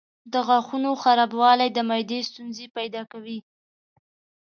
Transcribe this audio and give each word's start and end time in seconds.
د 0.31 0.33
غاښونو 0.47 0.91
خرابوالی 1.01 1.69
د 1.73 1.79
معدې 1.89 2.19
ستونزې 2.29 2.65
پیدا 2.77 3.01
کوي. 3.11 3.39